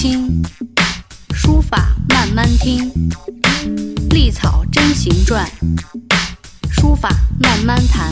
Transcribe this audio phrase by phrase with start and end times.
[0.00, 0.42] 清，
[1.34, 2.90] 书法慢慢听，
[4.08, 5.46] 隶草真行传，
[6.70, 8.10] 书法慢慢谈。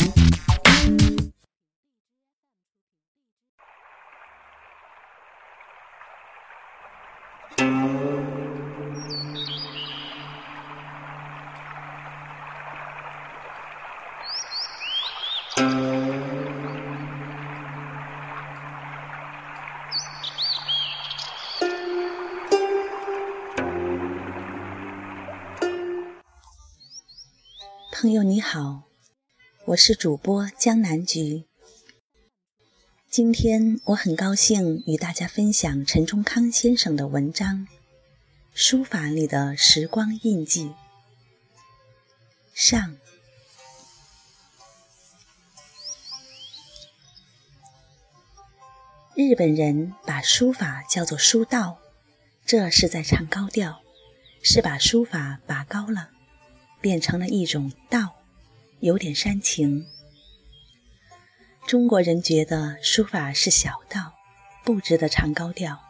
[28.00, 28.84] 朋友你好，
[29.64, 31.48] 我是主播江南菊。
[33.10, 37.66] 今天我很高兴与大家分享陈忠康先生的文章
[38.54, 40.66] 《书法里的时光印记》
[42.54, 42.96] 上。
[49.16, 51.80] 日本人把书法叫做书道，
[52.46, 53.82] 这是在唱高调，
[54.40, 56.10] 是把书法拔高了。
[56.80, 58.16] 变成了一种道，
[58.80, 59.86] 有点煽情。
[61.66, 64.14] 中国人觉得书法是小道，
[64.64, 65.80] 不值得唱高调，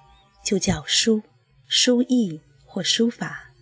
[0.43, 1.23] 就叫书、
[1.67, 3.53] 书艺或书法。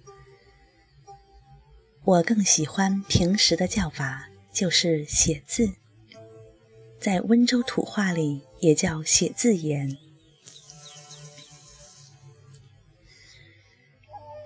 [2.05, 5.73] 我更喜欢平时的叫法，就是写字，
[7.01, 9.99] 在温州土话里也叫写字言。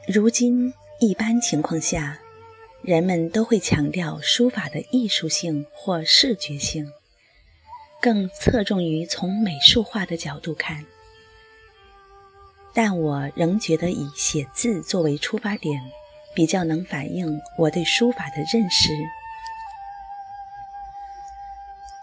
[0.08, 2.18] 如今一般情况下。
[2.82, 6.90] 人们都会强调书法的艺术性或视觉性，
[8.00, 10.86] 更侧重于从美术化的角度看。
[12.72, 15.82] 但我仍觉得以写字作为出发点，
[16.34, 18.88] 比较能反映我对书法的认识。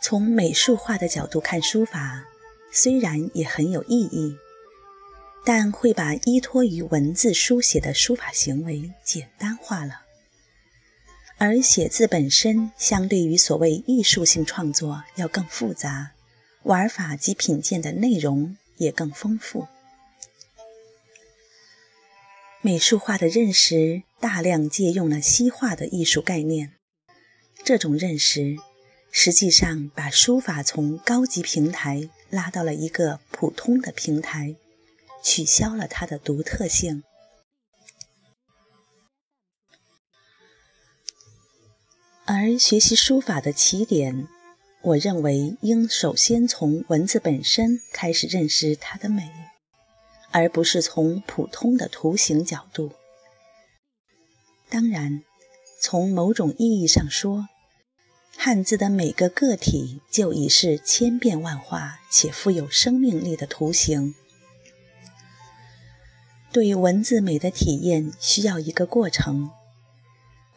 [0.03, 2.23] 从美术化的角度看书法，
[2.71, 4.37] 虽然也很有意义，
[5.43, 10.01] 但会把依托于文字书写的书法行为简单化了。
[11.39, 16.13] 而写字本身，相对于所谓艺术性创作要更复杂，
[16.63, 19.67] 玩法及品鉴的内容也更丰富。
[22.61, 26.73] 美术化的认识大量借用了西化的艺术概念，
[27.63, 28.57] 这种认识
[29.11, 34.55] 实际上把书法从高级平台拉到了一个普通的平台，
[35.23, 37.03] 取消了它的独特性。
[42.29, 44.27] 而学习书法的起点，
[44.81, 49.31] 我认为应首先从文字本身开始认识它的美，
[50.31, 52.91] 而不是从普通的图形角度。
[54.67, 55.23] 当然，
[55.79, 57.47] 从某种意义上说，
[58.35, 64.13] 汉字的每个个体就已是千变万化且富有生命力的图形。
[66.51, 69.49] 对于文字美的体验需要一个过程。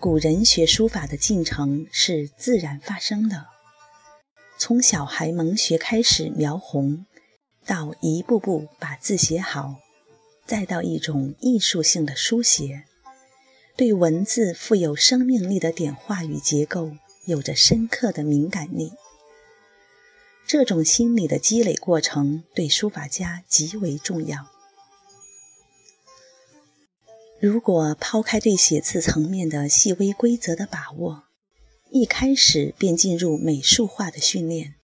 [0.00, 3.48] 古人学书法的进程是自然发生的，
[4.58, 7.04] 从小孩蒙学开始描红，
[7.66, 9.76] 到一步步把字写好，
[10.46, 12.84] 再到一种艺术性的书写，
[13.76, 16.92] 对文字富有生命力的点画与结构
[17.26, 18.94] 有着深刻的敏感力。
[20.46, 24.46] 这种心理的积累过程对书法家极为重要。
[27.40, 31.24] 如果抛开对写字层面的细微规则的把握，
[31.88, 34.74] 一开始便进入美术化的训练，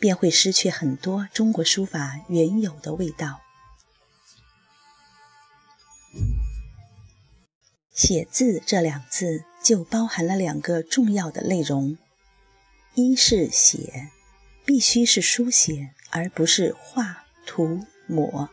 [0.00, 3.40] 便会失去很多中国书法原有的味道。
[7.94, 11.96] 写字这两字就包含了两个重要的内容：
[12.94, 14.10] 一是写，
[14.64, 18.48] 必须是书写，而不是画、涂、抹；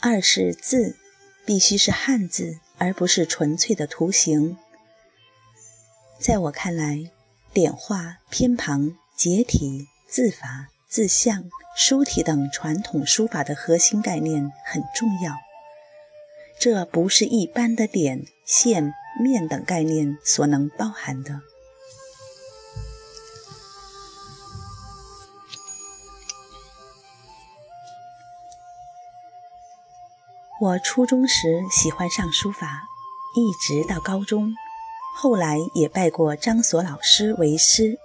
[0.00, 0.96] 二是字。
[1.46, 4.58] 必须是汉字，而不是纯粹的图形。
[6.18, 7.10] 在我看来，
[7.52, 11.44] 点画、偏旁、结体、字法、字象、
[11.76, 15.36] 书体等传统书法的核心概念很重要。
[16.58, 18.92] 这不是一般的点、线、
[19.22, 21.40] 面等概念所能包含的。
[30.58, 32.88] 我初中时喜欢上书法，
[33.34, 34.54] 一直到高中，
[35.14, 37.98] 后来也拜过张所老师为师，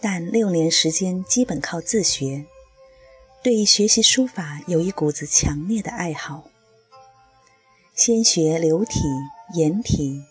[0.00, 2.46] 但六年时间基本靠自学。
[3.44, 6.50] 对学习书法有一股子强烈的爱好。
[7.94, 9.02] 先学流体、
[9.54, 10.24] 颜体，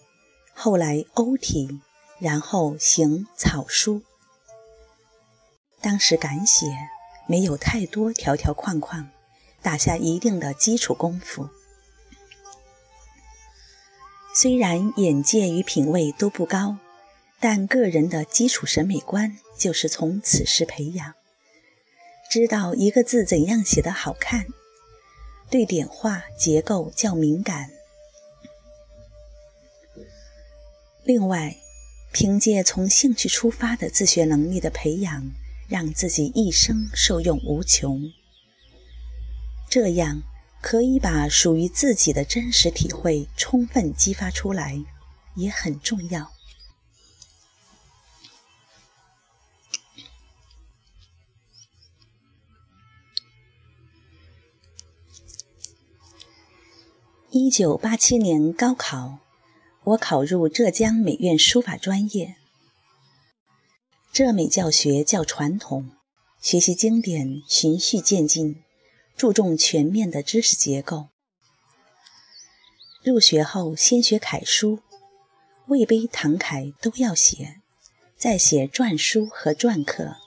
[0.53, 1.79] 后来欧体，
[2.19, 4.01] 然后行草书。
[5.79, 6.65] 当时敢写，
[7.25, 9.09] 没有太多条条框框。
[9.61, 11.49] 打下一定的基础功夫。
[14.33, 16.77] 虽然眼界与品味都不高，
[17.39, 21.15] 但个人的基础审美观就是从此时培养。
[22.29, 24.45] 知道一个字怎样写得好看，
[25.49, 27.69] 对点画结构较敏感。
[31.03, 31.57] 另外，
[32.13, 35.31] 凭借从兴趣出发的自学能力的培养，
[35.67, 38.01] 让自己一生受用无穷。
[39.71, 40.21] 这样
[40.61, 44.83] 可以把属于自己的真实体会充分激发出来，
[45.35, 46.29] 也很重要。
[57.29, 59.19] 一九八七年高考。
[59.83, 62.35] 我考入浙江美院书法专业。
[64.13, 65.89] 浙美教学较传统，
[66.39, 68.61] 学习经典循序渐进，
[69.15, 71.07] 注重全面的知识结构。
[73.03, 74.79] 入学后先学楷书，
[75.67, 77.61] 魏碑、唐楷都要写，
[78.17, 80.17] 再写篆书和篆刻，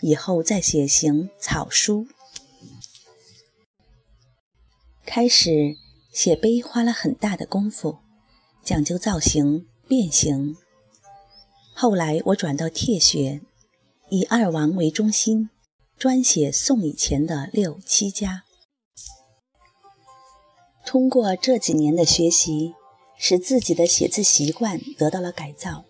[0.00, 2.06] 以后再写行草书。
[5.06, 5.76] 开始
[6.12, 7.98] 写碑花了很大的功夫。
[8.64, 10.56] 讲究造型变形。
[11.74, 13.42] 后来我转到帖学，
[14.08, 15.50] 以二王为中心，
[15.98, 18.44] 专写宋以前的六七家。
[20.84, 22.74] 通过这几年的学习，
[23.16, 25.84] 使自己的写字习惯得到了改造。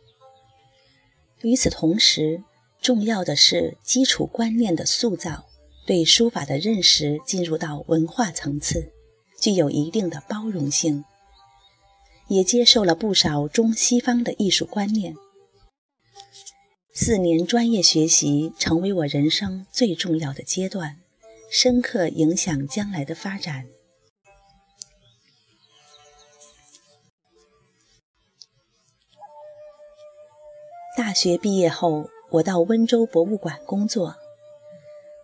[1.42, 2.42] 与此同时，
[2.80, 5.46] 重要的是基础观念的塑造，
[5.86, 8.92] 对书法的认识进入到文化层次，
[9.40, 11.04] 具有一定的包容性。
[12.28, 15.14] 也接受了不少中西方的艺术观念。
[16.96, 21.00] 四年专业学习成为我人生最重要的阶段，
[21.50, 23.66] 深刻影响将来的发展。
[30.96, 34.14] 大学毕业后，我到温州博物馆工作。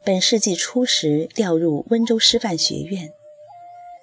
[0.05, 3.13] 本世纪初时调入温州师范学院，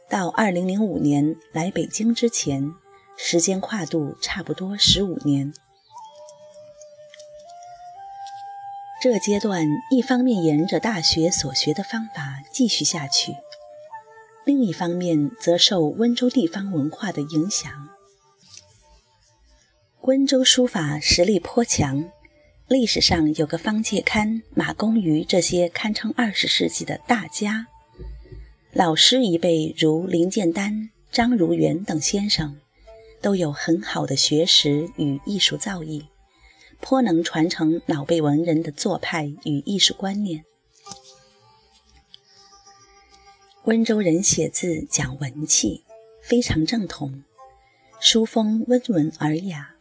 [0.07, 2.71] 到二零零五年来北京之前。
[3.17, 5.51] 时间跨度差不多十五年。
[8.99, 13.35] 这阶段一方面沿着大学所学的方法继续下去，
[14.43, 17.71] 另一方面则受温州地方文化的影响。
[20.01, 22.09] 温州书法实力颇强，
[22.67, 27.67] 历史上有个方介堪、马公瑜这些堪称二十世纪的大家，
[28.71, 32.57] 老师一辈如林建丹、张如元等先生。
[33.19, 36.05] 都有很好的学识与艺术造诣，
[36.79, 40.45] 颇能传承老辈文人的做派与艺术观念。
[43.63, 45.83] 温州人写字讲文气，
[46.21, 47.23] 非常正统，
[47.99, 49.75] 书风温文尔雅。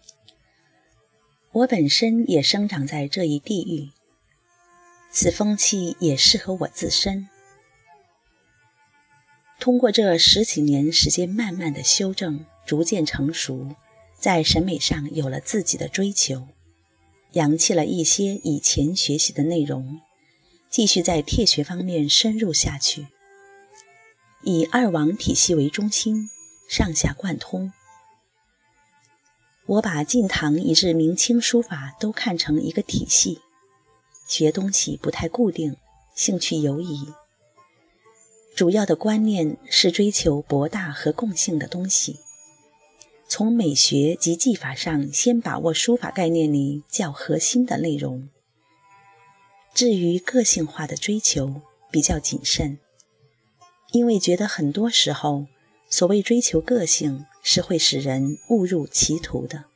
[1.52, 3.90] 我本身也生长在这一地域，
[5.10, 7.28] 此风气也适合我自身。
[9.58, 12.44] 通过这十几年时间，慢慢的修正。
[12.66, 13.76] 逐渐成熟，
[14.18, 16.48] 在审美上有了自己的追求，
[17.36, 20.00] 扬弃了一些以前学习的内容，
[20.70, 23.08] 继续在帖学方面深入下去，
[24.42, 26.30] 以二王体系为中心，
[26.66, 27.74] 上下贯通。
[29.66, 33.42] 我把晋唐以至明清书法都看成一个体系，
[34.26, 35.76] 学东西不太固定，
[36.14, 37.12] 兴趣游移，
[38.54, 42.18] 主要的观念是追求博大和共性的东西。
[43.36, 48.30] 从美学及技法上，先把握书法概念里较核心的内容。
[49.74, 52.78] 至于个性化的追求，比较谨慎，
[53.92, 55.48] 因为觉得很多时候，
[55.90, 59.66] 所谓追求个性，是会使人误入歧途的。